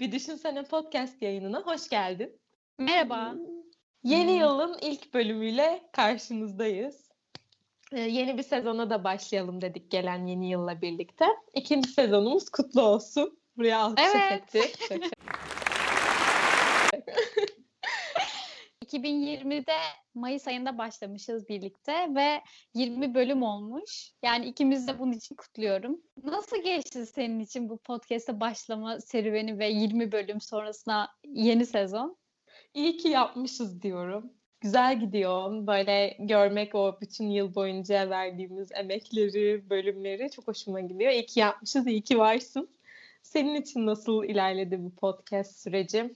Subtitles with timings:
[0.00, 2.40] Bir Düşünsene podcast yayınına hoş geldin.
[2.78, 3.34] Merhaba.
[4.04, 7.10] Yeni yılın ilk bölümüyle karşınızdayız.
[7.92, 11.24] Ee, yeni bir sezona da başlayalım dedik gelen yeni yılla birlikte.
[11.54, 13.38] İkinci sezonumuz kutlu olsun.
[13.56, 14.54] Buraya alkış Evet.
[14.54, 15.12] ettik.
[18.92, 19.76] 2020'de
[20.14, 22.40] Mayıs ayında başlamışız birlikte ve
[22.74, 24.12] 20 bölüm olmuş.
[24.24, 26.00] Yani ikimiz de bunun için kutluyorum.
[26.24, 32.16] Nasıl geçti senin için bu podcast'e başlama serüveni ve 20 bölüm sonrasına yeni sezon?
[32.74, 34.32] İyi ki yapmışız diyorum.
[34.60, 35.66] Güzel gidiyor.
[35.66, 41.12] Böyle görmek o bütün yıl boyunca verdiğimiz emekleri, bölümleri çok hoşuma gidiyor.
[41.12, 42.68] İyi ki yapmışız, iyi ki varsın.
[43.22, 46.14] Senin için nasıl ilerledi bu podcast süreci?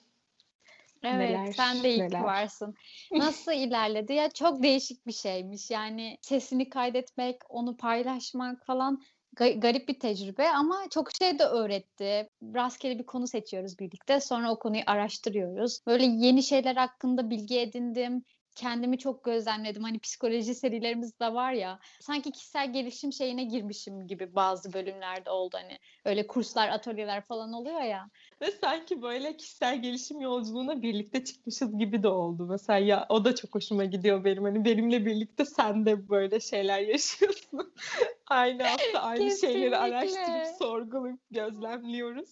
[1.05, 2.21] Evet, Neler, sen de ki neler.
[2.21, 2.75] varsın.
[3.13, 4.13] Nasıl ilerledi?
[4.13, 5.71] Ya çok değişik bir şeymiş.
[5.71, 9.03] Yani sesini kaydetmek, onu paylaşmak falan
[9.37, 12.29] ga- garip bir tecrübe ama çok şey de öğretti.
[12.55, 14.21] Rastgele bir konu seçiyoruz birlikte.
[14.21, 15.81] Sonra o konuyu araştırıyoruz.
[15.87, 18.25] Böyle yeni şeyler hakkında bilgi edindim.
[18.55, 19.83] Kendimi çok gözlemledim.
[19.83, 21.79] Hani psikoloji serilerimiz de var ya.
[22.01, 25.57] Sanki kişisel gelişim şeyine girmişim gibi bazı bölümlerde oldu.
[25.61, 28.11] Hani öyle kurslar, atölyeler falan oluyor ya.
[28.41, 32.47] Ve sanki böyle kişisel gelişim yolculuğuna birlikte çıkmışız gibi de oldu.
[32.51, 34.45] Mesela ya o da çok hoşuma gidiyor benim.
[34.45, 37.75] Hani benimle birlikte sen de böyle şeyler yaşıyorsun.
[38.27, 39.77] aynı hafta aynı şeyleri Kesinlikle.
[39.77, 42.31] araştırıp sorgulayıp gözlemliyoruz.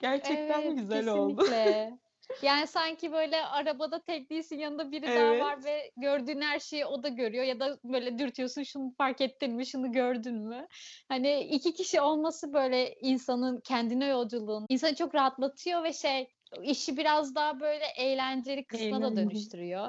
[0.00, 1.44] Gerçekten Evet, güzel oldu.
[2.42, 5.40] Yani sanki böyle arabada tek değilsin yanında biri daha Evet.
[5.40, 9.54] var ve gördüğün her şeyi o da görüyor ya da böyle dürtüyorsun şunu fark ettin
[9.54, 10.66] mi şunu gördün mü?
[11.08, 16.28] Hani iki kişi olması böyle insanın kendine yolculuğunu insanı çok rahatlatıyor ve şey
[16.62, 19.16] işi biraz daha böyle eğlenceli kısmına da Eğlenceli.
[19.16, 19.88] dönüştürüyor.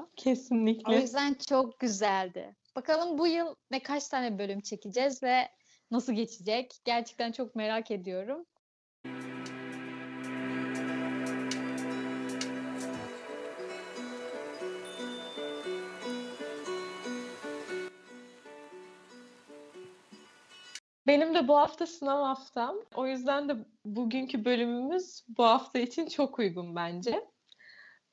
[0.87, 0.95] O Kesinlikle.
[0.97, 2.55] yüzden çok güzeldi.
[2.75, 5.49] Bakalım bu yıl ne kaç tane bölüm çekeceğiz ve
[5.91, 6.71] nasıl geçecek?
[6.85, 8.45] Gerçekten çok merak ediyorum.
[21.13, 22.75] Benim de bu hafta sınav haftam.
[22.95, 27.25] O yüzden de bugünkü bölümümüz bu hafta için çok uygun bence.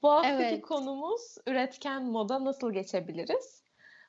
[0.03, 0.63] Bu haftaki Evet.
[0.63, 3.65] konumuz üretken moda nasıl geçebiliriz?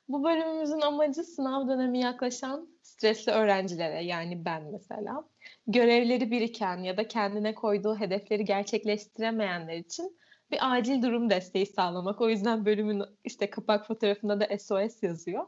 [0.08, 5.24] Bu bölümümüzün amacı sınav dönemi yaklaşan stresli öğrencilere yani ben mesela
[5.66, 10.18] görevleri biriken ya da kendine koyduğu hedefleri gerçekleştiremeyenler için
[10.50, 12.20] bir acil durum desteği sağlamak.
[12.20, 15.46] O yüzden bölümün işte kapak fotoğrafında da SOS yazıyor.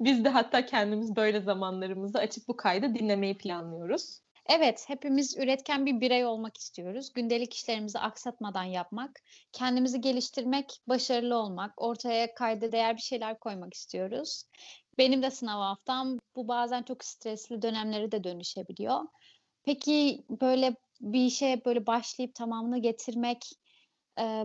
[0.00, 4.20] Biz de hatta kendimiz böyle zamanlarımızda açıp bu kaydı dinlemeyi planlıyoruz.
[4.46, 7.12] Evet, hepimiz üretken bir birey olmak istiyoruz.
[7.14, 9.20] Gündelik işlerimizi aksatmadan yapmak,
[9.52, 14.44] kendimizi geliştirmek, başarılı olmak, ortaya kayda değer bir şeyler koymak istiyoruz.
[14.98, 19.00] Benim de sınav haftam bu bazen çok stresli dönemlere de dönüşebiliyor.
[19.64, 23.50] Peki böyle bir işe böyle başlayıp tamamını getirmek,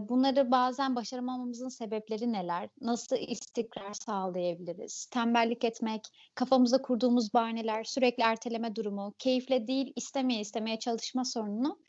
[0.10, 2.70] bunları bazen başaramamamızın sebepleri neler?
[2.82, 5.06] Nasıl istikrar sağlayabiliriz?
[5.06, 6.02] Tembellik etmek,
[6.36, 11.80] kafamıza kurduğumuz bahaneler, sürekli erteleme durumu, keyifle değil istemeye istemeye çalışma sorununu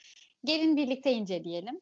[0.45, 1.81] gelin birlikte inceleyelim.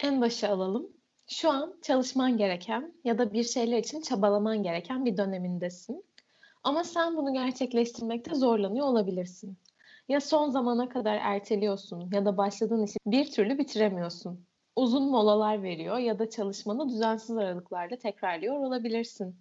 [0.00, 1.03] En başa alalım.
[1.34, 6.04] Şu an çalışman gereken ya da bir şeyler için çabalaman gereken bir dönemindesin.
[6.62, 9.58] Ama sen bunu gerçekleştirmekte zorlanıyor olabilirsin.
[10.08, 14.46] Ya son zamana kadar erteliyorsun ya da başladığın işi bir türlü bitiremiyorsun.
[14.76, 19.36] Uzun molalar veriyor ya da çalışmanı düzensiz aralıklarla tekrarlıyor olabilirsin.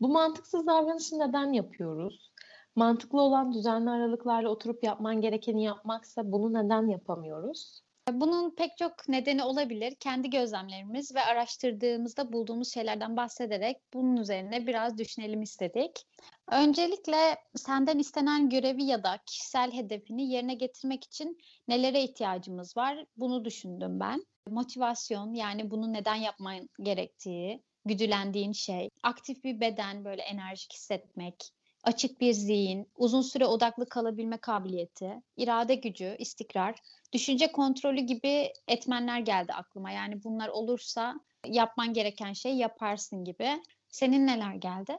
[0.00, 2.32] Bu mantıksız davranışı neden yapıyoruz?
[2.76, 7.83] Mantıklı olan düzenli aralıklarla oturup yapman gerekeni yapmaksa bunu neden yapamıyoruz?
[8.12, 9.94] Bunun pek çok nedeni olabilir.
[10.00, 16.06] Kendi gözlemlerimiz ve araştırdığımızda bulduğumuz şeylerden bahsederek bunun üzerine biraz düşünelim istedik.
[16.50, 21.38] Öncelikle senden istenen görevi ya da kişisel hedefini yerine getirmek için
[21.68, 23.04] nelere ihtiyacımız var?
[23.16, 24.24] Bunu düşündüm ben.
[24.48, 31.50] Motivasyon yani bunu neden yapman gerektiği, güdülendiğin şey, aktif bir beden böyle enerjik hissetmek,
[31.84, 36.74] açık bir zihin, uzun süre odaklı kalabilme kabiliyeti, irade gücü, istikrar,
[37.12, 39.90] düşünce kontrolü gibi etmenler geldi aklıma.
[39.90, 41.14] Yani bunlar olursa
[41.46, 43.48] yapman gereken şey yaparsın gibi.
[43.88, 44.98] Senin neler geldi?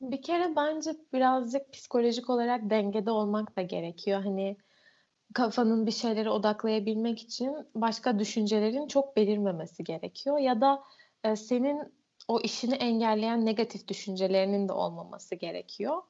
[0.00, 4.22] Bir kere bence birazcık psikolojik olarak dengede olmak da gerekiyor.
[4.24, 4.56] Hani
[5.34, 10.38] kafanın bir şeylere odaklayabilmek için başka düşüncelerin çok belirmemesi gerekiyor.
[10.38, 10.82] Ya da
[11.24, 11.97] e, senin
[12.28, 16.02] o işini engelleyen negatif düşüncelerinin de olmaması gerekiyor.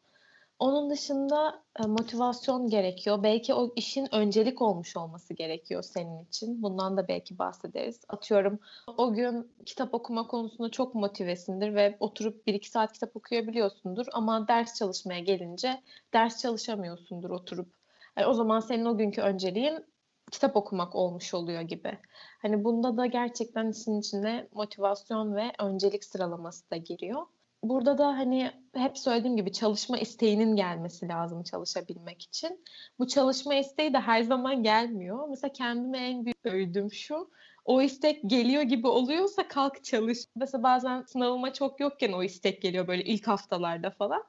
[0.59, 3.23] Onun dışında e, motivasyon gerekiyor.
[3.23, 6.63] Belki o işin öncelik olmuş olması gerekiyor senin için.
[6.63, 8.01] Bundan da belki bahsederiz.
[8.09, 8.59] Atıyorum
[8.97, 14.07] o gün kitap okuma konusunda çok motivesindir ve oturup bir iki saat kitap okuyabiliyorsundur.
[14.13, 15.83] Ama ders çalışmaya gelince
[16.13, 17.69] ders çalışamıyorsundur oturup.
[18.17, 19.85] Yani o zaman senin o günkü önceliğin
[20.31, 21.99] kitap okumak olmuş oluyor gibi.
[22.43, 27.27] Hani bunda da gerçekten işin içine motivasyon ve öncelik sıralaması da giriyor
[27.63, 32.65] burada da hani hep söylediğim gibi çalışma isteğinin gelmesi lazım çalışabilmek için.
[32.99, 35.29] Bu çalışma isteği de her zaman gelmiyor.
[35.29, 37.31] Mesela kendime en büyük övdüm şu.
[37.65, 40.19] O istek geliyor gibi oluyorsa kalk çalış.
[40.37, 44.25] Mesela bazen sınavıma çok yokken o istek geliyor böyle ilk haftalarda falan.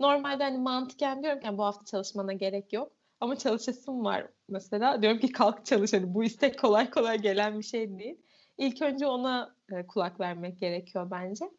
[0.00, 2.92] Normalde hani mantıken diyorum ki yani bu hafta çalışmana gerek yok.
[3.20, 5.02] Ama çalışasım var mesela.
[5.02, 5.92] Diyorum ki kalk çalış.
[5.92, 8.16] Hani bu istek kolay kolay gelen bir şey değil.
[8.58, 11.50] İlk önce ona e, kulak vermek gerekiyor bence.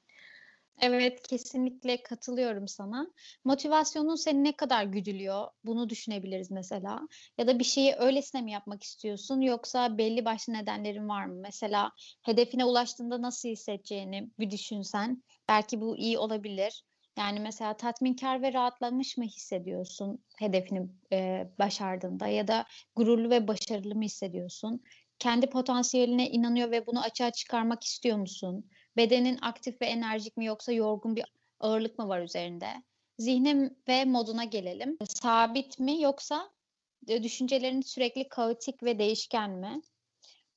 [0.81, 3.08] Evet, kesinlikle katılıyorum sana.
[3.46, 7.00] Motivasyonun seni ne kadar güdülüyor, bunu düşünebiliriz mesela.
[7.38, 11.36] Ya da bir şeyi öylesine mi yapmak istiyorsun yoksa belli başlı nedenlerin var mı?
[11.42, 11.92] Mesela
[12.22, 16.84] hedefine ulaştığında nasıl hissedeceğini bir düşünsen, belki bu iyi olabilir.
[17.18, 22.66] Yani mesela tatminkar ve rahatlamış mı hissediyorsun hedefini e, başardığında ya da
[22.96, 24.84] gururlu ve başarılı mı hissediyorsun?
[25.19, 28.69] Kendi potansiyeline inanıyor ve bunu açığa çıkarmak istiyor musun?
[28.98, 31.25] Bedenin aktif ve enerjik mi yoksa yorgun bir
[31.60, 32.68] ağırlık mı var üzerinde?
[33.18, 34.98] Zihnim ve moduna gelelim.
[35.06, 36.50] Sabit mi yoksa
[37.08, 39.81] düşüncelerin sürekli kaotik ve değişken mi?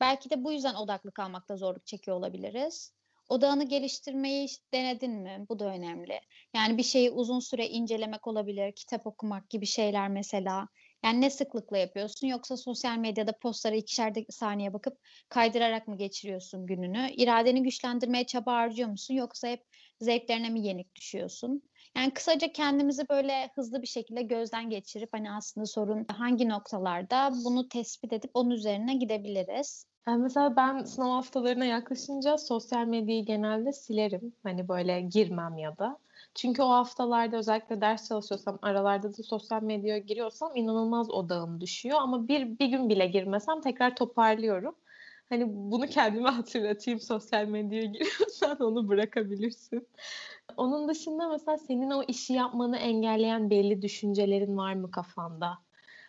[0.01, 2.93] Belki de bu yüzden odaklı kalmakta zorluk çekiyor olabiliriz.
[3.35, 5.47] Odağını geliştirmeyi denedin mi?
[5.49, 6.21] Bu da önemli.
[6.55, 10.69] Yani bir şeyi uzun süre incelemek olabilir, kitap okumak gibi şeyler mesela.
[11.05, 14.99] Yani ne sıklıkla yapıyorsun yoksa sosyal medyada postlara ikişer saniye bakıp
[15.29, 17.11] kaydırarak mı geçiriyorsun gününü?
[17.11, 19.65] İradeni güçlendirmeye çaba harcıyor musun yoksa hep
[20.01, 21.63] zevklerine mi yenik düşüyorsun?
[21.97, 27.69] Yani kısaca kendimizi böyle hızlı bir şekilde gözden geçirip hani aslında sorun hangi noktalarda bunu
[27.69, 29.94] tespit edip onun üzerine gidebiliriz.
[30.09, 34.33] Yani mesela ben sınav haftalarına yaklaşınca sosyal medyayı genelde silerim.
[34.43, 35.99] Hani böyle girmem ya da.
[36.35, 41.99] Çünkü o haftalarda özellikle ders çalışıyorsam, aralarda da sosyal medyaya giriyorsam inanılmaz odağım düşüyor.
[42.01, 44.75] Ama bir, bir gün bile girmesem tekrar toparlıyorum.
[45.29, 49.89] Hani bunu kendime hatırlatayım sosyal medyaya giriyorsan onu bırakabilirsin.
[50.57, 55.64] Onun dışında mesela senin o işi yapmanı engelleyen belli düşüncelerin var mı kafanda?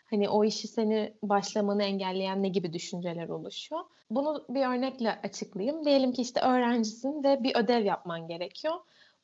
[0.09, 3.81] Hani o işi seni başlamanı engelleyen ne gibi düşünceler oluşuyor?
[4.09, 5.85] Bunu bir örnekle açıklayayım.
[5.85, 8.75] Diyelim ki işte öğrencisin ve bir ödev yapman gerekiyor.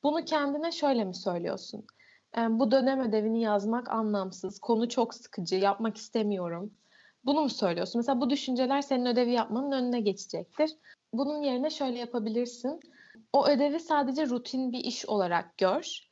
[0.04, 1.86] Bunu kendine şöyle mi söylüyorsun?
[2.38, 6.74] bu dönem ödevini yazmak anlamsız, konu çok sıkıcı, yapmak istemiyorum.
[7.26, 8.00] Bunu mu söylüyorsun?
[8.00, 10.72] Mesela bu düşünceler senin ödevi yapmanın önüne geçecektir.
[11.14, 12.80] Bunun yerine şöyle yapabilirsin.
[13.34, 16.11] O ödevi sadece rutin bir iş olarak gör.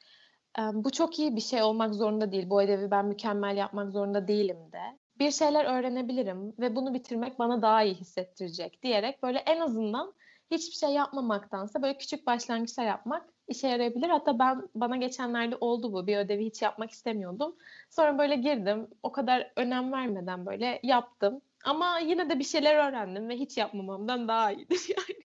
[0.74, 2.50] Bu çok iyi bir şey olmak zorunda değil.
[2.50, 5.00] Bu ödevi ben mükemmel yapmak zorunda değilim de.
[5.20, 10.14] Bir şeyler öğrenebilirim ve bunu bitirmek bana daha iyi hissettirecek diyerek böyle en azından
[10.52, 14.10] hiçbir şey yapmamaktansa böyle küçük başlangıçlar yapmak işe yarayabilir.
[14.10, 16.08] Hatta ben bana geçenlerde oldu bu.
[16.08, 17.56] Bir ödevi hiç yapmak istemiyordum.
[17.90, 18.88] Sonra böyle girdim.
[19.04, 21.42] O kadar önem vermeden böyle yaptım.
[21.66, 25.29] Ama yine de bir şeyler öğrendim ve hiç yapmamamdan daha iyidir yani.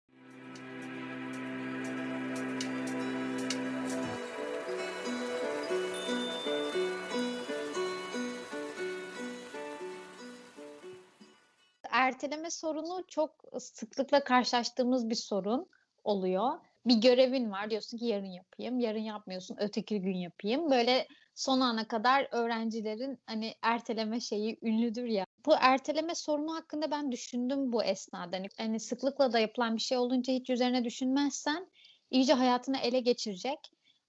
[12.08, 15.68] Erteleme sorunu çok sıklıkla karşılaştığımız bir sorun
[16.04, 18.80] oluyor bir görevin var diyorsun ki yarın yapayım.
[18.80, 20.70] Yarın yapmıyorsun öteki gün yapayım.
[20.70, 25.24] Böyle son ana kadar öğrencilerin hani erteleme şeyi ünlüdür ya.
[25.46, 28.36] Bu erteleme sorunu hakkında ben düşündüm bu esnada.
[28.36, 31.70] Hani, hani sıklıkla da yapılan bir şey olunca hiç üzerine düşünmezsen
[32.10, 33.58] iyice hayatını ele geçirecek.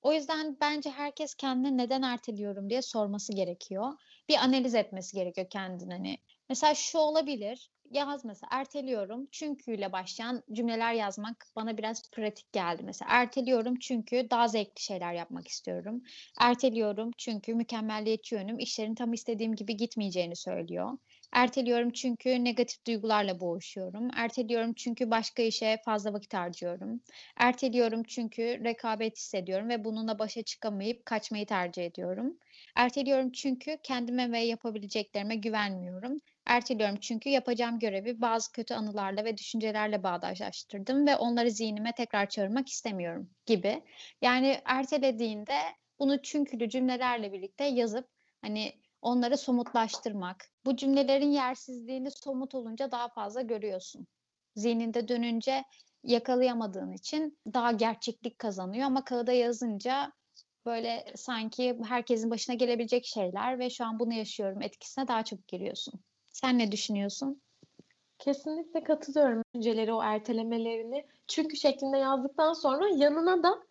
[0.01, 3.94] O yüzden bence herkes kendine neden erteliyorum diye sorması gerekiyor.
[4.29, 5.94] Bir analiz etmesi gerekiyor kendine.
[5.94, 6.18] Hani
[6.50, 12.84] mesela şu olabilir yaz mesela erteliyorum çünküyle başlayan cümleler yazmak bana biraz pratik geldi.
[12.86, 16.01] Mesela erteliyorum çünkü daha zevkli şeyler yapmak istiyorum.
[16.39, 20.98] Erteliyorum çünkü mükemmelliyetçi yönüm işlerin tam istediğim gibi gitmeyeceğini söylüyor.
[21.34, 24.10] Erteliyorum çünkü negatif duygularla boğuşuyorum.
[24.15, 27.01] Erteliyorum çünkü başka işe fazla vakit harcıyorum.
[27.38, 32.38] Erteliyorum çünkü rekabet hissediyorum ve bununla başa çıkamayıp kaçmayı tercih ediyorum.
[32.75, 36.17] Erteliyorum çünkü kendime ve yapabileceklerime güvenmiyorum.
[36.50, 42.70] Erteliyorum çünkü yapacağım görevi bazı kötü anılarla ve düşüncelerle bağdaşlaştırdım ve onları zihnime tekrar çağırmak
[42.70, 43.84] istemiyorum gibi.
[44.22, 45.53] Yani ertelediğinde
[46.00, 48.10] bunu çünkülü cümlelerle birlikte yazıp
[48.41, 50.46] hani onları somutlaştırmak.
[50.65, 54.08] Bu cümlelerin yersizliğini somut olunca daha fazla görüyorsun.
[54.56, 55.63] Zihninde dönünce
[56.03, 60.12] yakalayamadığın için daha gerçeklik kazanıyor ama kağıda yazınca
[60.65, 66.09] böyle sanki herkesin başına gelebilecek şeyler ve şu an bunu yaşıyorum etkisine daha çok giriyorsun.
[66.41, 67.41] Sen ne düşünüyorsun?
[68.19, 71.08] Kesinlikle katılıyorum düşünceleri, o ertelemelerini.
[71.27, 73.63] Çünkü şeklinde yazdıktan sonra yanına da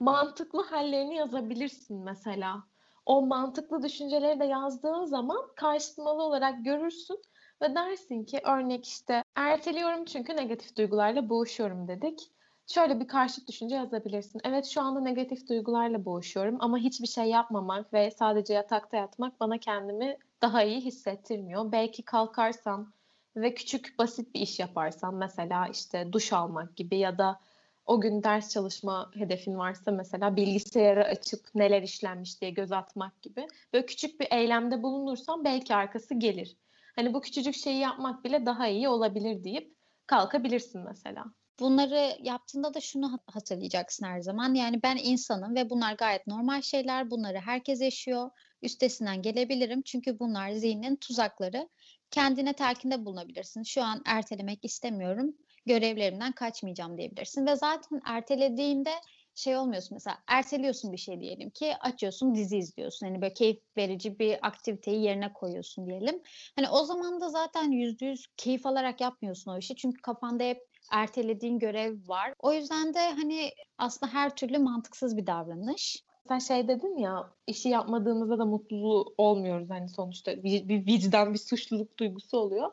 [0.00, 2.64] mantıklı hallerini yazabilirsin mesela.
[3.06, 7.22] O mantıklı düşünceleri de yazdığın zaman karşıtmalı olarak görürsün
[7.62, 12.32] ve dersin ki örnek işte erteliyorum çünkü negatif duygularla boğuşuyorum dedik.
[12.66, 14.40] Şöyle bir karşıt düşünce yazabilirsin.
[14.44, 19.58] Evet şu anda negatif duygularla boğuşuyorum ama hiçbir şey yapmamak ve sadece yatakta yatmak bana
[19.58, 21.72] kendimi daha iyi hissettirmiyor.
[21.72, 22.92] Belki kalkarsam
[23.36, 27.40] ve küçük basit bir iş yaparsam mesela işte duş almak gibi ya da
[27.86, 33.46] o gün ders çalışma hedefin varsa mesela bilgisayarı açıp neler işlenmiş diye göz atmak gibi
[33.72, 36.56] böyle küçük bir eylemde bulunursam belki arkası gelir.
[36.96, 39.74] Hani bu küçücük şeyi yapmak bile daha iyi olabilir deyip
[40.06, 41.24] kalkabilirsin mesela.
[41.60, 44.54] Bunları yaptığında da şunu hatırlayacaksın her zaman.
[44.54, 47.10] Yani ben insanım ve bunlar gayet normal şeyler.
[47.10, 48.30] Bunları herkes yaşıyor.
[48.62, 49.82] Üstesinden gelebilirim.
[49.82, 51.68] Çünkü bunlar zihnin tuzakları.
[52.10, 53.62] Kendine telkinde bulunabilirsin.
[53.62, 55.36] Şu an ertelemek istemiyorum.
[55.66, 57.46] Görevlerimden kaçmayacağım diyebilirsin.
[57.46, 58.92] Ve zaten ertelediğinde
[59.34, 63.06] şey olmuyorsun mesela erteliyorsun bir şey diyelim ki açıyorsun dizi izliyorsun.
[63.06, 66.22] Hani böyle keyif verici bir aktiviteyi yerine koyuyorsun diyelim.
[66.56, 69.76] Hani o zaman da zaten yüzde yüz keyif alarak yapmıyorsun o işi.
[69.76, 70.58] Çünkü kafanda hep
[70.90, 72.34] ertelediğin görev var.
[72.38, 76.04] O yüzden de hani aslında her türlü mantıksız bir davranış.
[76.28, 81.98] Sen şey dedin ya işi yapmadığımızda da mutlu olmuyoruz hani sonuçta bir, vicdan bir suçluluk
[81.98, 82.70] duygusu oluyor.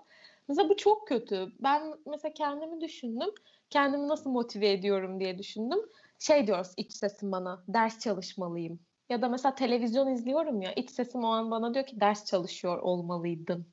[0.47, 1.51] Mesela bu çok kötü.
[1.59, 3.29] Ben mesela kendimi düşündüm.
[3.69, 5.79] Kendimi nasıl motive ediyorum diye düşündüm.
[6.19, 8.79] Şey diyoruz iç sesim bana ders çalışmalıyım.
[9.09, 12.79] Ya da mesela televizyon izliyorum ya iç sesim o an bana diyor ki ders çalışıyor
[12.79, 13.72] olmalıydın.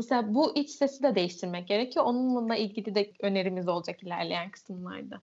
[0.00, 2.04] Mesela bu iç sesi de değiştirmek gerekiyor.
[2.04, 5.22] Onunla ilgili de önerimiz olacak ilerleyen kısımlarda.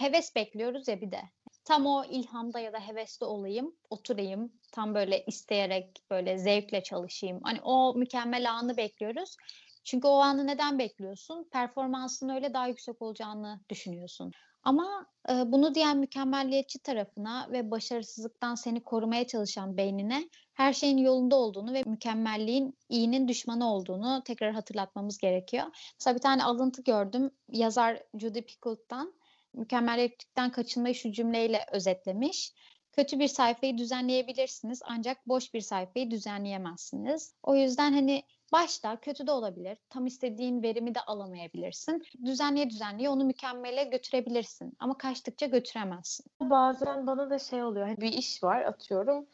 [0.00, 1.20] Heves bekliyoruz ya bir de.
[1.64, 7.40] Tam o ilhamda ya da hevesli olayım, oturayım, tam böyle isteyerek, böyle zevkle çalışayım.
[7.42, 9.36] Hani o mükemmel anı bekliyoruz.
[9.84, 11.48] Çünkü o anı neden bekliyorsun?
[11.52, 14.32] Performansın öyle daha yüksek olacağını düşünüyorsun.
[14.62, 21.36] Ama e, bunu diyen mükemmelliyetçi tarafına ve başarısızlıktan seni korumaya çalışan beynine her şeyin yolunda
[21.36, 25.64] olduğunu ve mükemmelliğin iyinin düşmanı olduğunu tekrar hatırlatmamız gerekiyor.
[26.00, 29.14] Mesela bir tane alıntı gördüm yazar Judy Picoult'tan
[29.54, 32.52] mükemmeliyetlikten kaçınmayı şu cümleyle özetlemiş.
[32.92, 37.34] Kötü bir sayfayı düzenleyebilirsiniz ancak boş bir sayfayı düzenleyemezsiniz.
[37.42, 39.78] O yüzden hani başta kötü de olabilir.
[39.90, 42.02] Tam istediğin verimi de alamayabilirsin.
[42.24, 44.72] Düzenleye düzenleye onu mükemmele götürebilirsin.
[44.78, 46.26] Ama kaçtıkça götüremezsin.
[46.40, 47.86] Bazen bana da şey oluyor.
[47.86, 49.26] Hani bir iş var atıyorum.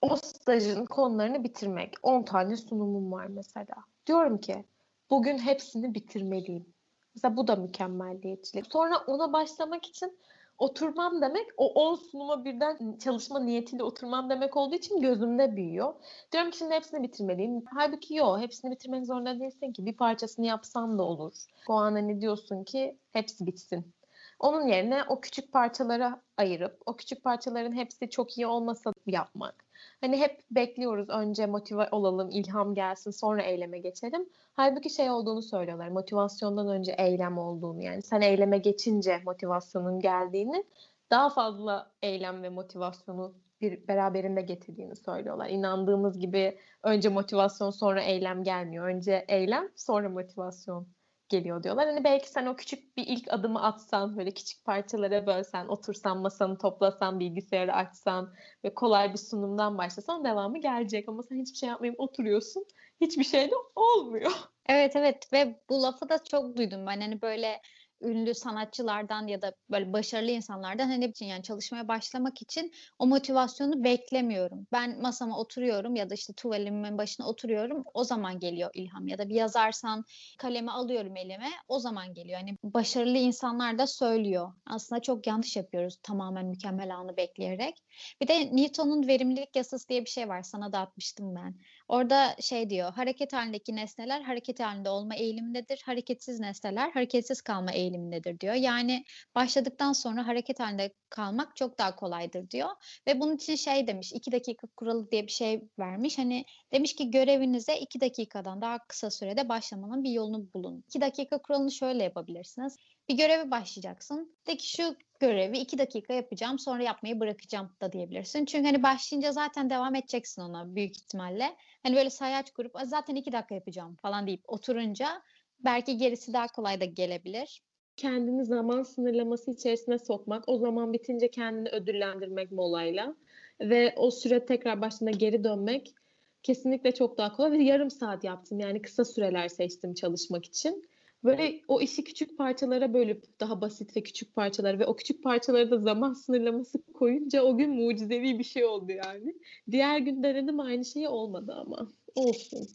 [0.00, 1.94] O stajın konularını bitirmek.
[2.02, 3.74] 10 tane sunumum var mesela.
[4.06, 4.64] Diyorum ki
[5.10, 6.75] bugün hepsini bitirmeliyim.
[7.16, 8.66] Mesela bu da mükemmelliyetçilik.
[8.72, 10.18] Sonra ona başlamak için
[10.58, 15.94] oturmam demek o 10 sunuma birden çalışma niyetiyle oturmam demek olduğu için gözümde büyüyor.
[16.32, 17.64] Diyorum ki şimdi hepsini bitirmeliyim.
[17.74, 21.32] Halbuki yok hepsini bitirmek zorunda değilsin ki bir parçasını yapsan da olur.
[21.68, 23.92] O an hani diyorsun ki hepsi bitsin.
[24.38, 29.65] Onun yerine o küçük parçalara ayırıp o küçük parçaların hepsi çok iyi olmasa yapmak.
[30.00, 34.28] Hani hep bekliyoruz önce motive olalım, ilham gelsin, sonra eyleme geçelim.
[34.52, 35.88] Halbuki şey olduğunu söylüyorlar.
[35.88, 37.82] Motivasyondan önce eylem olduğunu.
[37.82, 40.64] Yani sen eyleme geçince motivasyonun geldiğini,
[41.10, 45.48] daha fazla eylem ve motivasyonu bir beraberinde getirdiğini söylüyorlar.
[45.48, 48.88] İnandığımız gibi önce motivasyon sonra eylem gelmiyor.
[48.88, 50.86] Önce eylem sonra motivasyon
[51.28, 51.86] geliyor diyorlar.
[51.86, 56.58] Hani belki sen o küçük bir ilk adımı atsan, böyle küçük parçalara bölsen, otursan, masanı
[56.58, 61.08] toplasan, bilgisayarı açsan ve kolay bir sunumdan başlasan devamı gelecek.
[61.08, 62.66] Ama sen hiçbir şey yapmayıp oturuyorsun.
[63.00, 64.30] Hiçbir şey de olmuyor.
[64.68, 67.00] Evet evet ve bu lafı da çok duydum ben.
[67.00, 67.60] Hani böyle
[68.00, 73.84] ünlü sanatçılardan ya da böyle başarılı insanlardan hani için yani çalışmaya başlamak için o motivasyonu
[73.84, 74.66] beklemiyorum.
[74.72, 77.84] Ben masama oturuyorum ya da işte tuvalimin başına oturuyorum.
[77.94, 80.04] O zaman geliyor ilham ya da bir yazarsan
[80.38, 81.50] kalemi alıyorum elime.
[81.68, 82.40] O zaman geliyor.
[82.40, 84.52] Hani başarılı insanlar da söylüyor.
[84.66, 87.74] Aslında çok yanlış yapıyoruz tamamen mükemmel anı bekleyerek.
[88.20, 90.42] Bir de Newton'un verimlilik yasası diye bir şey var.
[90.42, 91.54] Sana da atmıştım ben.
[91.88, 95.82] Orada şey diyor, hareket halindeki nesneler hareket halinde olma eğilimindedir.
[95.86, 98.54] Hareketsiz nesneler hareketsiz kalma eğilimindedir diyor.
[98.54, 102.68] Yani başladıktan sonra hareket halinde kalmak çok daha kolaydır diyor.
[103.06, 106.18] Ve bunun için şey demiş, iki dakika kuralı diye bir şey vermiş.
[106.18, 110.84] Hani demiş ki görevinize iki dakikadan daha kısa sürede başlamanın bir yolunu bulun.
[110.88, 112.76] İki dakika kuralını şöyle yapabilirsiniz.
[113.08, 114.36] Bir göreve başlayacaksın.
[114.46, 118.44] De ki şu görevi iki dakika yapacağım sonra yapmayı bırakacağım da diyebilirsin.
[118.44, 121.56] Çünkü hani başlayınca zaten devam edeceksin ona büyük ihtimalle.
[121.82, 125.22] Hani böyle sayaç kurup zaten iki dakika yapacağım falan deyip oturunca
[125.64, 127.62] belki gerisi daha kolay da gelebilir.
[127.96, 133.14] Kendini zaman sınırlaması içerisine sokmak, o zaman bitince kendini ödüllendirmek molayla
[133.60, 135.94] ve o süre tekrar başına geri dönmek
[136.42, 140.88] kesinlikle çok daha kolay ve yarım saat yaptım yani kısa süreler seçtim çalışmak için.
[141.26, 145.70] Böyle o işi küçük parçalara bölüp daha basit ve küçük parçalar ve o küçük parçalara
[145.70, 149.34] da zaman sınırlaması koyunca o gün mucizevi bir şey oldu yani.
[149.70, 152.68] Diğer gün denedim aynı şey olmadı ama olsun.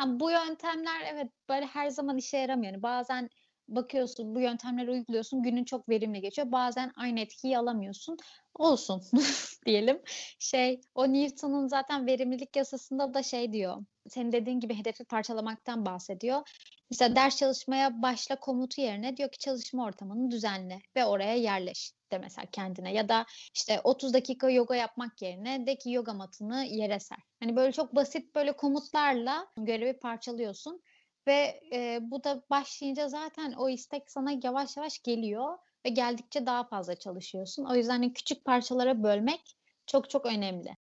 [0.00, 2.72] Yani bu yöntemler evet böyle her zaman işe yaramıyor.
[2.72, 3.30] Yani bazen
[3.68, 6.52] bakıyorsun bu yöntemleri uyguluyorsun günün çok verimli geçiyor.
[6.52, 8.16] Bazen aynı etkiyi alamıyorsun.
[8.54, 9.02] Olsun
[9.66, 10.02] diyelim.
[10.38, 13.84] Şey o Newton'un zaten verimlilik yasasında da şey diyor.
[14.08, 16.42] Senin dediğin gibi hedefi parçalamaktan bahsediyor.
[16.90, 22.18] Mesela ders çalışmaya başla komutu yerine diyor ki çalışma ortamını düzenle ve oraya yerleş de
[22.18, 27.00] mesela kendine ya da işte 30 dakika yoga yapmak yerine de ki yoga matını yere
[27.00, 27.18] ser.
[27.40, 30.82] Hani böyle çok basit böyle komutlarla görevi parçalıyorsun
[31.26, 36.64] ve e, bu da başlayınca zaten o istek sana yavaş yavaş geliyor ve geldikçe daha
[36.64, 37.64] fazla çalışıyorsun.
[37.64, 40.76] O yüzden küçük parçalara bölmek çok çok önemli.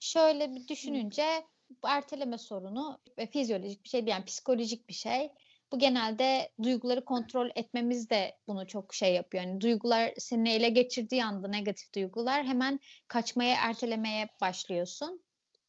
[0.00, 1.44] Şöyle bir düşününce
[1.82, 5.32] bu erteleme sorunu ve fizyolojik bir şey yani psikolojik bir şey.
[5.72, 9.44] Bu genelde duyguları kontrol etmemiz de bunu çok şey yapıyor.
[9.44, 15.22] Yani duygular seni ele geçirdiği anda negatif duygular hemen kaçmaya, ertelemeye başlıyorsun.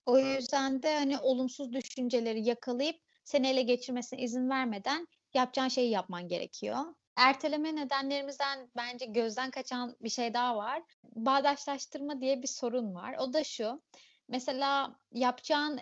[0.06, 6.28] O yüzden de hani olumsuz düşünceleri yakalayıp seni ele geçirmesine izin vermeden yapacağın şeyi yapman
[6.28, 6.78] gerekiyor.
[7.16, 10.84] Erteleme nedenlerimizden bence gözden kaçan bir şey daha var.
[11.04, 13.16] Bağdaşlaştırma diye bir sorun var.
[13.20, 13.82] O da şu.
[14.28, 15.80] Mesela yapacağın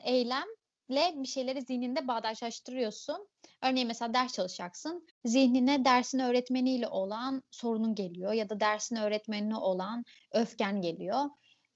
[0.89, 3.27] eylemle bir şeyleri zihninde bağdaşlaştırıyorsun.
[3.63, 5.07] Örneğin mesela ders çalışacaksın.
[5.25, 11.25] Zihnine dersin öğretmeniyle olan sorunun geliyor ya da dersin öğretmenine olan öfken geliyor.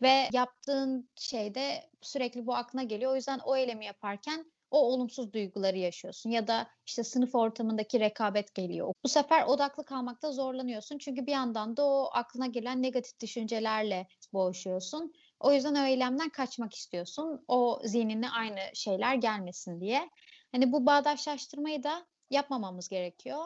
[0.01, 3.11] Ve yaptığın şeyde sürekli bu aklına geliyor.
[3.11, 8.55] O yüzden o eylemi yaparken o olumsuz duyguları yaşıyorsun ya da işte sınıf ortamındaki rekabet
[8.55, 8.93] geliyor.
[9.03, 15.13] Bu sefer odaklı kalmakta zorlanıyorsun çünkü bir yandan da o aklına gelen negatif düşüncelerle boğuşuyorsun.
[15.43, 17.45] O yüzden o eylemden kaçmak istiyorsun.
[17.47, 20.09] O zihnine aynı şeyler gelmesin diye.
[20.51, 23.45] Hani bu bağdaşlaştırmayı da yapmamamız gerekiyor.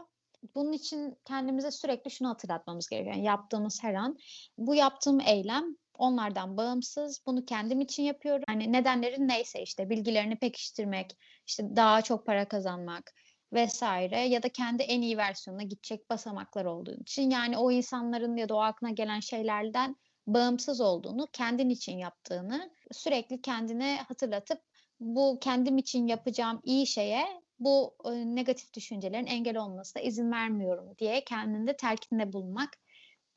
[0.55, 3.15] Bunun için kendimize sürekli şunu hatırlatmamız gerekiyor.
[3.15, 4.17] Yani yaptığımız her an
[4.57, 7.21] bu yaptığım eylem onlardan bağımsız.
[7.25, 8.43] Bunu kendim için yapıyorum.
[8.49, 13.13] Yani nedenlerin neyse işte bilgilerini pekiştirmek, işte daha çok para kazanmak
[13.53, 17.29] vesaire ya da kendi en iyi versiyonuna gidecek basamaklar olduğu için.
[17.29, 19.95] Yani o insanların ya da o aklına gelen şeylerden
[20.27, 24.61] bağımsız olduğunu, kendin için yaptığını sürekli kendine hatırlatıp
[24.99, 27.25] bu kendim için yapacağım iyi şeye
[27.59, 32.69] bu e, negatif düşüncelerin engel olmasına izin vermiyorum diye kendinde telkinde bulunmak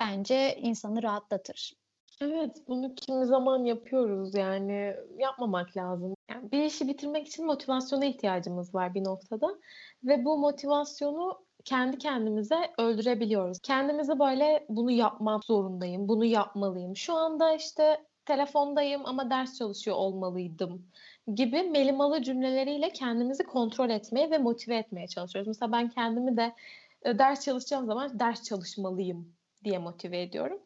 [0.01, 1.73] bence insanı rahatlatır.
[2.23, 6.15] Evet, bunu kimi zaman yapıyoruz yani yapmamak lazım.
[6.31, 9.59] Yani bir işi bitirmek için motivasyona ihtiyacımız var bir noktada
[10.05, 13.59] ve bu motivasyonu kendi kendimize öldürebiliyoruz.
[13.63, 16.97] Kendimize böyle bunu yapmak zorundayım, bunu yapmalıyım.
[16.97, 20.87] Şu anda işte telefondayım ama ders çalışıyor olmalıydım
[21.35, 25.49] gibi melimalı cümleleriyle kendimizi kontrol etmeye ve motive etmeye çalışıyoruz.
[25.49, 26.55] Mesela ben kendimi de
[27.03, 29.33] e, ders çalışacağım zaman ders çalışmalıyım
[29.65, 30.59] diye motive ediyorum.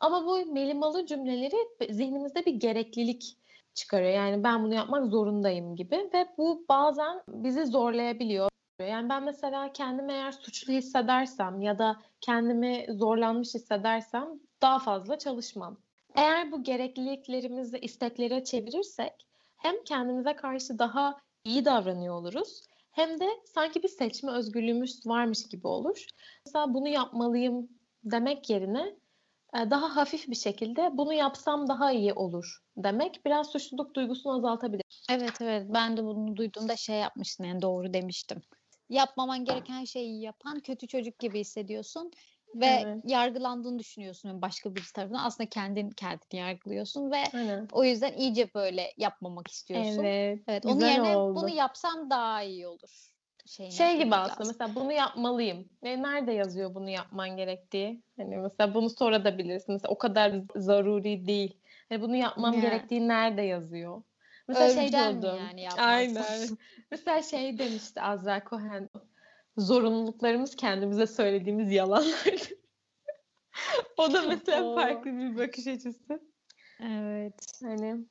[0.00, 1.56] Ama bu melimalı cümleleri
[1.90, 3.36] zihnimizde bir gereklilik
[3.74, 4.12] çıkarıyor.
[4.12, 8.51] Yani ben bunu yapmak zorundayım gibi ve bu bazen bizi zorlayabiliyor.
[8.86, 14.28] Yani ben mesela kendimi eğer suçlu hissedersem ya da kendimi zorlanmış hissedersem
[14.62, 15.76] daha fazla çalışmam.
[16.14, 23.82] Eğer bu gerekliliklerimizi isteklere çevirirsek hem kendimize karşı daha iyi davranıyor oluruz hem de sanki
[23.82, 26.06] bir seçme özgürlüğümüz varmış gibi olur.
[26.46, 27.68] Mesela bunu yapmalıyım
[28.04, 28.96] demek yerine
[29.54, 34.82] e, daha hafif bir şekilde bunu yapsam daha iyi olur demek biraz suçluluk duygusunu azaltabilir.
[35.10, 38.42] Evet evet ben de bunu duyduğumda şey yapmıştım yani doğru demiştim.
[38.92, 42.10] Yapmaman gereken şeyi yapan kötü çocuk gibi hissediyorsun
[42.54, 42.98] ve evet.
[43.04, 45.24] yargılandığını düşünüyorsun başka bir tarafından.
[45.24, 47.68] Aslında kendin kendini yargılıyorsun ve Aynen.
[47.72, 50.02] o yüzden iyice böyle yapmamak istiyorsun.
[50.04, 50.40] Evet.
[50.48, 50.66] Evet.
[50.66, 51.36] Onun yerine oldu.
[51.36, 53.12] bunu yapsam daha iyi olur
[53.46, 54.46] şeyine Şey gibi aslında lazım.
[54.46, 55.68] mesela bunu yapmalıyım.
[55.82, 58.02] E, nerede yazıyor bunu yapman gerektiği?
[58.16, 59.72] Hani mesela bunu sorabilirsin.
[59.74, 61.58] Mesela o kadar zaruri değil.
[61.88, 62.60] Hani bunu yapmam Ya.
[62.60, 64.02] gerektiği nerede yazıyor?
[64.48, 65.86] Mesela şey Öleceğim mi yani yapmazsam?
[65.86, 66.48] Aynen.
[66.90, 68.88] Mesela şey demişti Azra Cohen.
[69.56, 72.34] Zorunluluklarımız kendimize söylediğimiz yalanlar.
[73.96, 74.74] o da mesela Oo.
[74.74, 76.20] farklı bir bakış açısı.
[76.80, 77.34] Evet.
[77.62, 78.06] Hani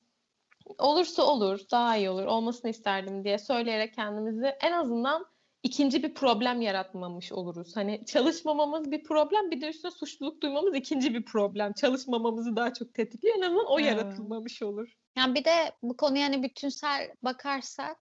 [0.77, 5.25] olursa olur, daha iyi olur, olmasını isterdim diye söyleyerek kendimizi en azından
[5.63, 7.75] ikinci bir problem yaratmamış oluruz.
[7.75, 11.73] Hani çalışmamamız bir problem, bir de üstüne suçluluk duymamız ikinci bir problem.
[11.73, 13.37] Çalışmamamızı daha çok tetikliyor.
[13.37, 13.89] En azından o Evet.
[13.89, 14.97] yaratılmamış olur.
[15.17, 17.97] Yani bir de bu konuya hani bütünsel bakarsak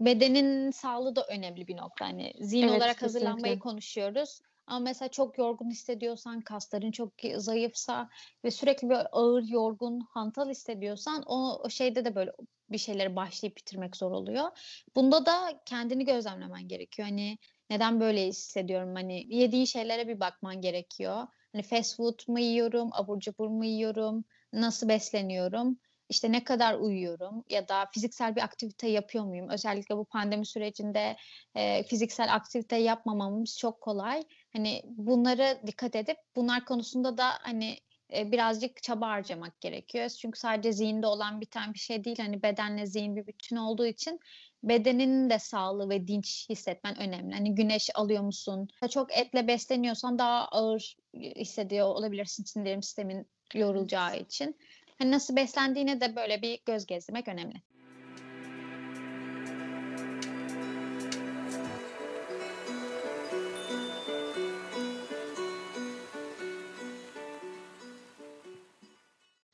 [0.00, 2.06] bedenin sağlığı da önemli bir nokta.
[2.06, 3.58] Hani zihin Evet, olarak hazırlanmayı kesinlikle.
[3.58, 4.40] konuşuyoruz.
[4.66, 8.08] Ama mesela çok yorgun hissediyorsan, kasların çok zayıfsa
[8.44, 12.32] ve sürekli bir ağır, yorgun, hantal hissediyorsan o, o şeyde de böyle
[12.70, 14.48] bir şeyleri başlayıp bitirmek zor oluyor.
[14.96, 17.08] Bunda da kendini gözlemlemen gerekiyor.
[17.08, 17.38] Hani
[17.70, 18.94] neden böyle hissediyorum?
[18.94, 21.26] Hani yediğin şeylere bir bakman gerekiyor.
[21.52, 25.78] Hani fast food mu yiyorum, abur cubur mu yiyorum, nasıl besleniyorum?
[26.12, 29.48] İşte ne kadar uyuyorum ya da fiziksel bir aktivite yapıyor muyum?
[29.48, 31.16] Özellikle bu pandemi sürecinde
[31.54, 34.24] e, fiziksel aktivite yapmamamız çok kolay.
[34.52, 37.78] Hani bunlara dikkat edip bunlar konusunda da hani
[38.16, 40.08] e, birazcık çaba harcamak gerekiyor.
[40.08, 42.18] Çünkü sadece zihinde olan biten bir şey değil.
[42.18, 44.20] Hani bedenle zihin bir bütün olduğu için
[44.62, 47.34] bedenin de sağlığı ve dinç hissetmen önemli.
[47.34, 48.68] Hani güneş alıyor musun?
[48.90, 54.56] Çok etle besleniyorsan daha ağır hissediyor olabilirsin sindirim sistemin yorulacağı için.
[55.02, 57.62] Hani nasıl beslendiğine de böyle bir göz gezdirmek önemli.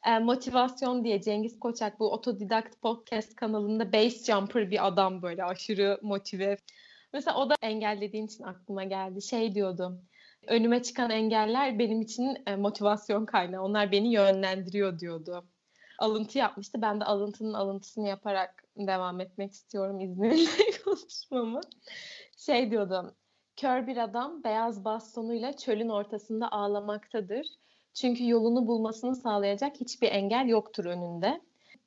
[0.07, 5.99] E, motivasyon diye Cengiz Koçak bu otodidakt podcast kanalında base jumper bir adam böyle aşırı
[6.03, 6.57] motive.
[7.13, 9.23] Mesela o da engellediğin için aklıma geldi.
[9.23, 10.09] Şey diyordum.
[10.49, 13.63] Önüme çıkan engeller benim için e, motivasyon kaynağı.
[13.63, 15.45] Onlar beni yönlendiriyor diyordu.
[15.99, 16.83] Alıntı yapmıştı.
[16.83, 20.51] Ben de alıntının alıntısını yaparak devam etmek istiyorum izninle
[20.85, 21.61] konuşmamı.
[22.37, 23.15] Şey diyordum.
[23.57, 27.47] Kör bir adam beyaz bastonuyla çölün ortasında ağlamaktadır.
[27.95, 31.41] Çünkü yolunu bulmasını sağlayacak hiçbir engel yoktur önünde.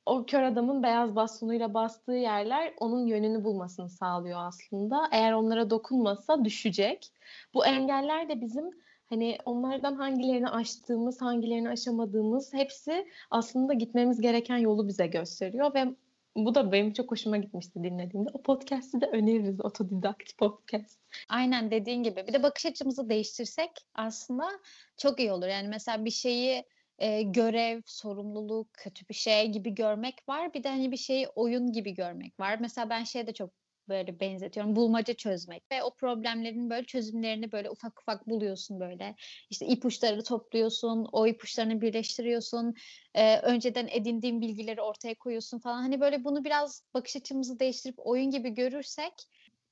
[0.06, 5.08] O kör adamın beyaz bastonuyla bastığı yerler onun yönünü bulmasını sağlıyor aslında.
[5.12, 7.12] Eğer onlara dokunmasa düşecek.
[7.54, 8.70] Bu engeller de bizim
[9.08, 15.94] hani onlardan hangilerini aştığımız, hangilerini aşamadığımız hepsi aslında gitmemiz gereken yolu bize gösteriyor ve
[16.36, 18.30] bu da benim çok hoşuma gitmişti dinlediğimde.
[18.32, 19.60] O podcast'i de öneririz.
[19.60, 20.98] Otodidakt podcast.
[21.28, 22.24] Aynen dediğin gibi.
[22.28, 24.48] Bir de bakış açımızı değiştirsek aslında
[24.96, 25.46] çok iyi olur.
[25.46, 26.64] Yani mesela bir şeyi
[26.98, 30.54] e, görev, sorumluluk, kötü bir şey gibi görmek var.
[30.54, 32.58] Bir de hani bir şeyi oyun gibi görmek var.
[32.60, 33.50] Mesela ben şeye de çok
[33.88, 34.76] böyle benzetiyorum.
[34.76, 39.14] Bulmaca çözmek ve o problemlerin böyle çözümlerini böyle ufak ufak buluyorsun böyle.
[39.50, 42.74] İşte ipuçları topluyorsun, o ipuçlarını birleştiriyorsun.
[43.14, 45.82] Ee, önceden edindiğin bilgileri ortaya koyuyorsun falan.
[45.82, 49.12] Hani böyle bunu biraz bakış açımızı değiştirip oyun gibi görürsek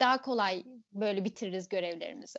[0.00, 2.38] daha kolay böyle bitiririz görevlerimizi.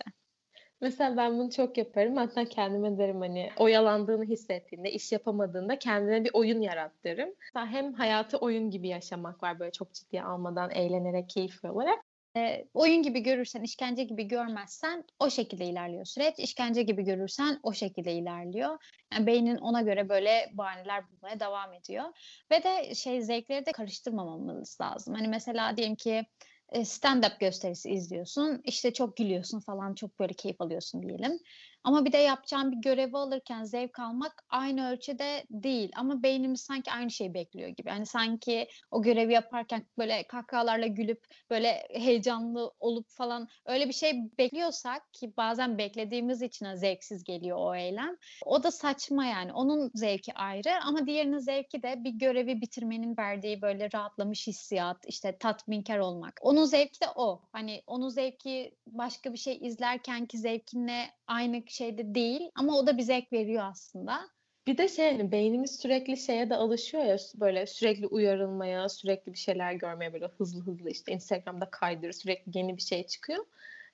[0.81, 2.17] Mesela ben bunu çok yaparım.
[2.17, 7.35] Hatta kendime derim hani oyalandığını hissettiğinde, iş yapamadığında kendine bir oyun yarat derim.
[7.39, 11.99] Mesela hem hayatı oyun gibi yaşamak var böyle çok ciddiye almadan, eğlenerek, keyif alarak.
[12.37, 16.39] E, oyun gibi görürsen, işkence gibi görmezsen o şekilde ilerliyor süreç.
[16.39, 18.77] İşkence gibi görürsen o şekilde ilerliyor.
[19.13, 22.03] Yani beynin ona göre böyle bahaneler bulmaya devam ediyor.
[22.51, 25.13] Ve de şey zevkleri de karıştırmamamız lazım.
[25.13, 26.25] Hani mesela diyelim ki
[26.73, 28.61] stand-up gösterisi izliyorsun.
[28.63, 31.39] işte çok gülüyorsun falan çok böyle keyif alıyorsun diyelim.
[31.83, 35.91] Ama bir de yapacağın bir görevi alırken zevk almak aynı ölçüde değil.
[35.95, 37.89] Ama beynimiz sanki aynı şeyi bekliyor gibi.
[37.89, 44.13] Yani sanki o görevi yaparken böyle kahkahalarla gülüp böyle heyecanlı olup falan öyle bir şey
[44.37, 48.17] bekliyorsak ki bazen beklediğimiz için zevksiz geliyor o eylem.
[48.45, 49.53] O da saçma yani.
[49.53, 55.37] Onun zevki ayrı ama diğerinin zevki de bir görevi bitirmenin verdiği böyle rahatlamış hissiyat, işte
[55.37, 56.39] tatminkar olmak.
[56.41, 57.41] Onun zevki de o.
[57.51, 63.03] Hani onun zevki başka bir şey izlerkenki zevkinle aynı şeyde değil ama o da bir
[63.03, 64.19] zevk veriyor aslında.
[64.67, 69.37] Bir de şey hani beynimiz sürekli şeye de alışıyor ya böyle sürekli uyarılmaya, sürekli bir
[69.37, 73.45] şeyler görmeye böyle hızlı hızlı işte Instagram'da kaydır sürekli yeni bir şey çıkıyor.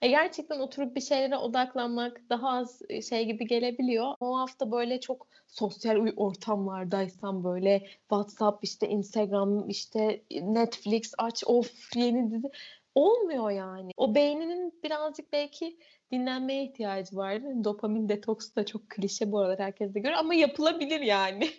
[0.02, 4.16] E gerçekten oturup bir şeylere odaklanmak daha az şey gibi gelebiliyor.
[4.20, 12.32] O hafta böyle çok sosyal ortamlardaysam böyle WhatsApp işte Instagram işte Netflix aç of yeni
[12.32, 12.50] dizi
[12.98, 13.92] olmuyor yani.
[13.98, 15.78] O beyninin birazcık belki
[16.12, 17.46] dinlenmeye ihtiyacı vardı.
[17.64, 21.50] Dopamin detoksu da çok klişe bu aralar herkes de görüyor ama yapılabilir yani.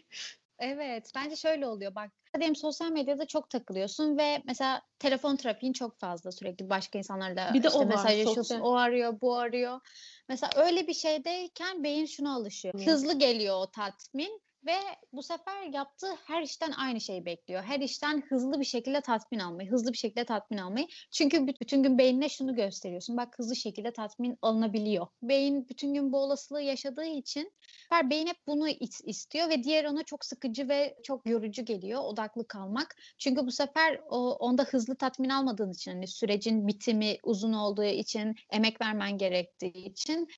[0.58, 2.10] Evet, bence şöyle oluyor bak.
[2.38, 7.62] Diyelim sosyal medyada çok takılıyorsun ve mesela telefon trafiğin çok fazla sürekli başka insanlarla Bir
[7.62, 8.34] de işte o mesajlaşıyorsun.
[8.42, 9.80] sosyal- O arıyor, bu arıyor.
[10.28, 12.74] Mesela öyle bir şeydeyken beyin şuna alışıyor.
[12.74, 12.90] Hı.
[12.90, 14.76] Hızlı geliyor o tatmin ve
[15.12, 17.62] bu sefer yaptığı her işten aynı şeyi bekliyor.
[17.62, 20.86] Her işten hızlı bir şekilde tatmin almayı, hızlı bir şekilde tatmin almayı.
[21.12, 23.16] Çünkü bü- bütün gün beynine şunu gösteriyorsun.
[23.16, 25.06] Bak hızlı şekilde tatmin alınabiliyor.
[25.22, 29.84] Beyin bütün gün bu olasılığı yaşadığı için sefer beyin hep bunu is- istiyor ve diğer
[29.84, 32.96] ona çok sıkıcı ve çok yorucu geliyor odaklı kalmak.
[33.18, 38.34] Çünkü bu sefer o, onda hızlı tatmin almadığın için hani sürecin bitimi uzun olduğu için
[38.50, 40.28] emek vermen gerektiği için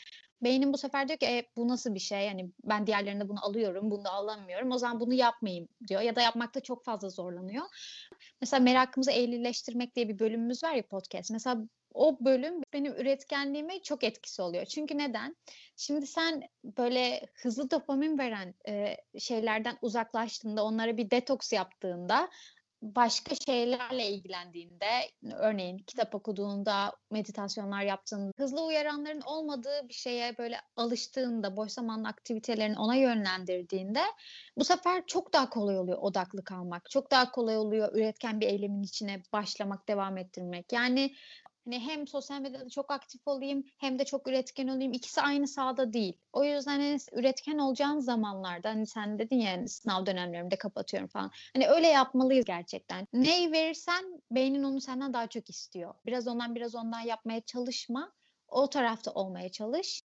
[0.43, 3.91] beynin bu sefer diyor ki e, bu nasıl bir şey yani ben diğerlerinde bunu alıyorum
[3.91, 7.65] bunu da alamıyorum o zaman bunu yapmayayım diyor ya da yapmakta çok fazla zorlanıyor.
[8.41, 11.31] Mesela merakımızı ehlileştirmek diye bir bölümümüz var ya podcast.
[11.31, 11.57] Mesela
[11.95, 14.65] o bölüm benim üretkenliğime çok etkisi oluyor.
[14.65, 15.37] Çünkü neden?
[15.77, 22.29] Şimdi sen böyle hızlı dopamin veren e, şeylerden uzaklaştığında, onlara bir detoks yaptığında,
[22.83, 24.87] başka şeylerle ilgilendiğinde,
[25.35, 32.79] örneğin kitap okuduğunda, meditasyonlar yaptığında, hızlı uyaranların olmadığı bir şeye böyle alıştığında, boş zamanlı aktivitelerini
[32.79, 34.03] ona yönlendirdiğinde
[34.59, 36.91] bu sefer çok daha kolay oluyor odaklı kalmak.
[36.91, 40.73] Çok daha kolay oluyor üretken bir eylemin içine başlamak, devam ettirmek.
[40.73, 41.15] Yani
[41.65, 44.93] Hani hem sosyal medyada çok aktif olayım hem de çok üretken olayım.
[44.93, 46.19] İkisi aynı sahada değil.
[46.33, 51.31] O yüzden hani üretken olacağın zamanlarda hani sen dedin ya hani sınav dönemlerimde kapatıyorum falan.
[51.55, 53.09] Hani öyle yapmalıyız gerçekten.
[53.13, 55.95] Neyi verirsen beynin onu senden daha çok istiyor.
[56.07, 58.13] Biraz ondan biraz ondan yapmaya çalışma.
[58.49, 60.03] O tarafta olmaya çalış.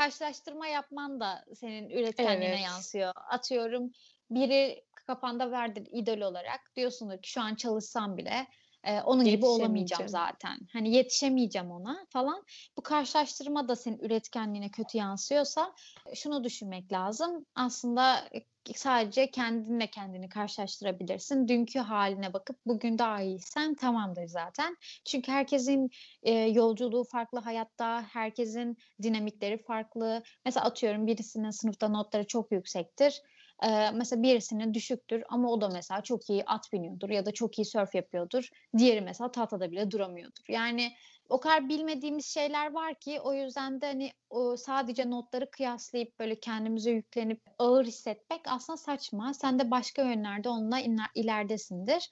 [0.00, 2.64] Karşılaştırma yapman da senin üretkenliğine Evet.
[2.64, 3.12] yansıyor.
[3.30, 3.90] Atıyorum
[4.30, 6.60] biri kafanda vardır idol olarak.
[6.76, 8.46] Diyorsundur ki şu an çalışsam bile
[8.84, 10.58] e, onun gibi olamayacağım zaten.
[10.72, 12.44] Hani yetişemeyeceğim ona falan.
[12.76, 15.74] Bu karşılaştırma da senin üretkenliğine kötü yansıyorsa
[16.14, 17.46] şunu düşünmek lazım.
[17.54, 18.28] Aslında
[18.74, 21.48] sadece kendinle kendini karşılaştırabilirsin.
[21.48, 24.76] Dünkü haline bakıp bugün daha iyiysen tamamdır zaten.
[25.04, 25.90] Çünkü herkesin
[26.22, 30.22] e, yolculuğu farklı hayatta, herkesin dinamikleri farklı.
[30.44, 33.22] Mesela atıyorum birisinin sınıfta notları çok yüksektir.
[33.62, 37.58] Ee, mesela birisinin düşüktür ama o da mesela çok iyi at biniyordur ya da çok
[37.58, 38.48] iyi sörf yapıyordur.
[38.78, 40.44] Diğeri mesela tahtada bile duramıyordur.
[40.48, 40.92] Yani
[41.28, 46.40] o kadar bilmediğimiz şeyler var ki o yüzden de hani o sadece notları kıyaslayıp böyle
[46.40, 49.34] kendimize yüklenip ağır hissetmek aslında saçma.
[49.34, 52.08] Sen de başka yönlerde onunla iner- ileridesindir.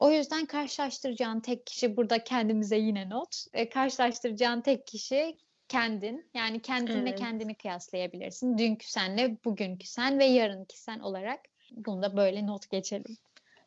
[0.00, 3.44] O yüzden karşılaştıracağın tek kişi burada kendimize yine not.
[3.52, 5.36] E, karşılaştıracağın tek kişi
[5.72, 6.24] kendin.
[6.34, 7.18] Yani kendinle Evet.
[7.18, 8.58] kendini kıyaslayabilirsin.
[8.58, 11.40] Dünkü senle bugünkü sen ve yarınki sen olarak.
[11.70, 13.16] Bunu da böyle not geçelim.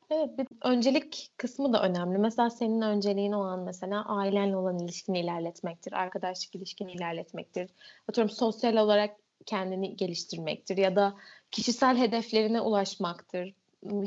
[0.09, 2.17] Evet, bir öncelik kısmı da önemli.
[2.17, 7.69] Mesela senin önceliğin olan mesela ailenle olan ilişkini ilerletmektir, arkadaşlık ilişkini ilerletmektir.
[8.09, 9.15] Atıyorum sosyal olarak
[9.45, 11.15] kendini geliştirmektir ya da
[11.51, 13.53] kişisel hedeflerine ulaşmaktır.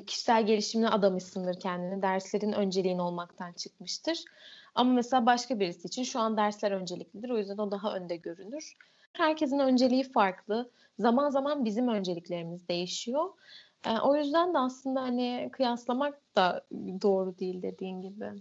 [0.07, 2.03] Kişisel gelişimine adamışsındır kendini.
[2.03, 4.25] Derslerin önceliğin olmaktan çıkmıştır.
[4.79, 7.31] Ama mesela başka birisi için şu an dersler önceliklidir.
[7.31, 8.75] O yüzden o daha önde görünür.
[9.13, 10.71] Herkesin önceliği farklı.
[10.99, 13.31] Zaman zaman bizim önceliklerimiz değişiyor.
[13.87, 16.67] E, o yüzden de aslında hani kıyaslamak da
[17.03, 18.33] doğru değil dediğin gibi.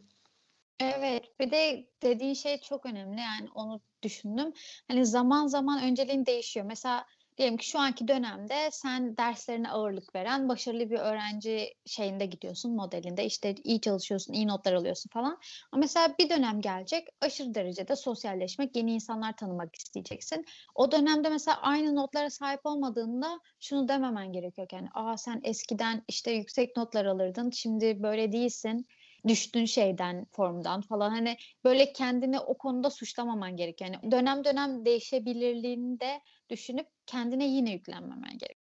[0.80, 3.20] Evet, bir de dediğin şey çok önemli.
[3.20, 4.54] Yani onu düşündüm.
[4.88, 6.66] Hani zaman zaman önceliğin değişiyor.
[6.66, 7.06] Mesela
[7.38, 13.26] diyelim ki şu anki dönemde sen derslerine ağırlık veren başarılı bir öğrenci şeyinde gidiyorsun modelinde.
[13.26, 15.40] İşte iyi çalışıyorsun, iyi notlar alıyorsun falan.
[15.72, 20.46] Ama mesela bir dönem gelecek aşırı derecede sosyalleşmek, yeni insanlar tanımak isteyeceksin.
[20.76, 24.68] O dönemde mesela aynı notlara sahip olmadığında şunu dememen gerekiyor.
[24.72, 28.88] Yani aa sen eskiden işte yüksek notlar alırdın, şimdi böyle değilsin
[29.28, 33.82] düştüğün şeyden, formdan falan hani böyle kendini o konuda suçlamaman gerek.
[33.82, 38.58] Yani dönem dönem değişebilirliğini de düşünüp kendine yine yüklenmemen gerek.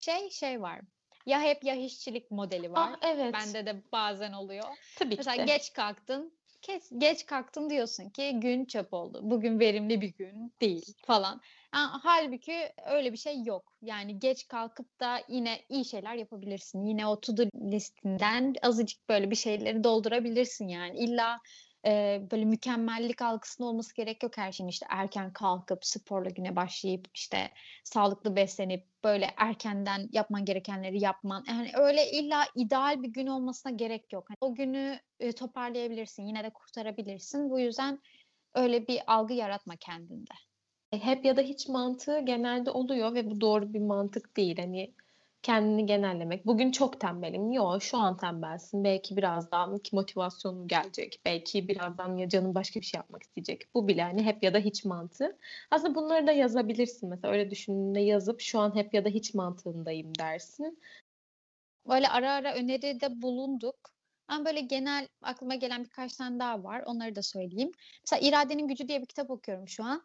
[0.00, 0.80] Şey şey var.
[1.26, 2.92] Ya hep ya hiççilik modeli var.
[2.92, 3.34] Ah evet.
[3.34, 4.64] Bende de bazen oluyor.
[4.98, 5.52] Tabii ki Mesela de.
[5.52, 6.39] geç kalktın.
[6.62, 9.20] Kes, geç kalktın diyorsun ki gün çöp oldu.
[9.22, 11.40] Bugün verimli bir gün değil falan.
[11.72, 13.72] Ha, halbuki öyle bir şey yok.
[13.82, 16.84] Yani geç kalkıp da yine iyi şeyler yapabilirsin.
[16.84, 20.98] Yine o to-do listinden azıcık böyle bir şeyleri doldurabilirsin yani.
[20.98, 21.40] İlla
[21.86, 24.68] e, böyle mükemmellik algısının olması gerek yok her şeyin.
[24.68, 27.50] İşte erken kalkıp sporla güne başlayıp işte
[27.84, 31.44] sağlıklı beslenip böyle erkenden yapman gerekenleri yapman.
[31.48, 34.28] Yani öyle illa ideal bir gün olmasına gerek yok.
[34.28, 37.50] Hani o günü e, toparlayabilirsin, yine de kurtarabilirsin.
[37.50, 38.00] Bu yüzden
[38.54, 40.34] öyle bir algı yaratma kendinde.
[40.92, 44.58] E, hep ya da hiç mantığı genelde oluyor ve bu doğru bir mantık değil.
[44.58, 44.94] Hani
[45.42, 46.46] kendini genellemek.
[46.46, 47.52] Bugün çok tembelim.
[47.52, 48.84] Yok şu an tembelsin.
[48.84, 51.20] Belki birazdan motivasyonun gelecek.
[51.24, 53.74] Belki birazdan ya canın başka bir şey yapmak isteyecek.
[53.74, 55.38] Bu bile hani hep ya da hiç mantığı.
[55.70, 57.08] Aslında bunları da yazabilirsin.
[57.08, 60.78] Mesela öyle düşündüğünde yazıp şu an hep ya da hiç mantığındayım dersin.
[61.88, 63.76] Böyle ara ara öneride bulunduk.
[64.28, 66.82] Ama böyle genel aklıma gelen birkaç tane daha var.
[66.86, 67.72] Onları da söyleyeyim.
[68.04, 70.02] Mesela İradenin Gücü diye bir kitap okuyorum şu an.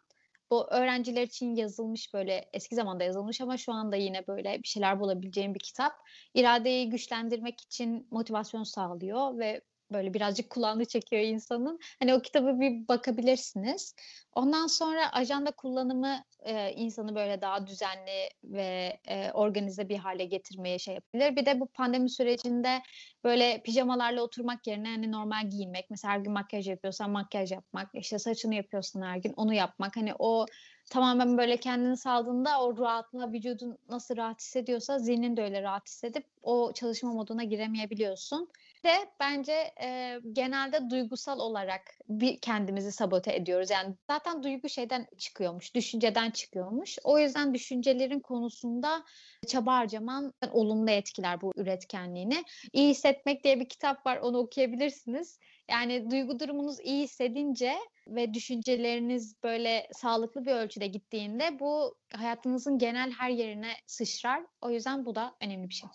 [0.50, 5.00] Bu öğrenciler için yazılmış böyle eski zamanda yazılmış ama şu anda yine böyle bir şeyler
[5.00, 5.92] bulabileceğim bir kitap.
[6.34, 9.60] İradeyi güçlendirmek için motivasyon sağlıyor ve
[9.92, 11.78] böyle birazcık kulağını çekiyor insanın.
[11.98, 13.94] Hani o kitabı bir bakabilirsiniz.
[14.32, 20.78] Ondan sonra ajanda kullanımı e, insanı böyle daha düzenli ve e, organize bir hale getirmeye
[20.78, 21.36] şey yapabilir.
[21.36, 22.82] Bir de bu pandemi sürecinde
[23.24, 25.90] böyle pijamalarla oturmak yerine hani normal giyinmek.
[25.90, 27.90] Mesela her gün makyaj yapıyorsan makyaj yapmak.
[27.94, 29.96] işte saçını yapıyorsan her gün onu yapmak.
[29.96, 30.46] Hani o
[30.90, 36.24] tamamen böyle kendini saldığında o rahatlığa vücudun nasıl rahat hissediyorsa zihnin de öyle rahat hissedip
[36.42, 38.48] o çalışma moduna giremeyebiliyorsun
[38.84, 43.70] de bence e, genelde duygusal olarak bir kendimizi sabote ediyoruz.
[43.70, 46.98] Yani zaten duygu şeyden çıkıyormuş, düşünceden çıkıyormuş.
[47.04, 49.04] O yüzden düşüncelerin konusunda
[49.46, 52.44] çaba harcaman olumlu etkiler bu üretkenliğini.
[52.72, 55.38] İyi Hissetmek diye bir kitap var, onu okuyabilirsiniz.
[55.70, 57.74] Yani duygu durumunuz iyi hissedince
[58.08, 64.42] ve düşünceleriniz böyle sağlıklı bir ölçüde gittiğinde bu hayatınızın genel her yerine sıçrar.
[64.60, 65.88] O yüzden bu da önemli bir şey.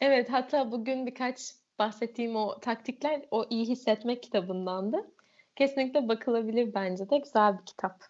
[0.00, 1.40] evet hatta bugün birkaç
[1.78, 5.10] bahsettiğim o taktikler o iyi hissetmek kitabındandı.
[5.56, 8.04] Kesinlikle bakılabilir bence de güzel bir kitap.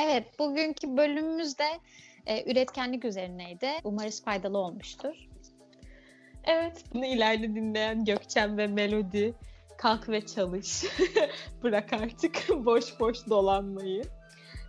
[0.00, 1.68] Evet, bugünkü bölümümüz de
[2.26, 3.68] e, üretkenlik üzerineydi.
[3.84, 5.28] Umarız faydalı olmuştur.
[6.44, 9.34] Evet, bunu ileride dinleyen Gökçen ve Melodi
[9.78, 10.84] kalk ve çalış.
[11.62, 14.02] Bırak artık boş boş dolanmayı.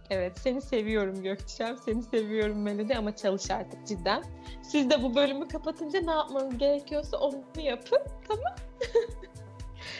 [0.09, 4.23] Evet seni seviyorum Gökçem, seni seviyorum Melodi ama çalış artık cidden.
[4.63, 8.55] Siz de bu bölümü kapatınca ne yapmanız gerekiyorsa onu yapın tamam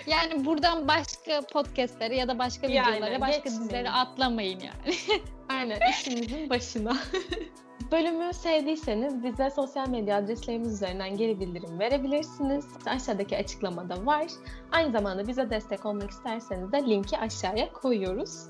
[0.08, 3.62] Yani buradan başka podcastlere ya da başka yani, videolara, başka geçmeyin.
[3.62, 4.96] dizileri atlamayın yani.
[5.50, 6.98] Aynen işinizin başına.
[7.92, 12.66] Bölümü sevdiyseniz bize sosyal medya adreslerimiz üzerinden geri bildirim verebilirsiniz.
[12.86, 14.28] Aşağıdaki açıklamada var.
[14.72, 18.50] Aynı zamanda bize destek olmak isterseniz de linki aşağıya koyuyoruz.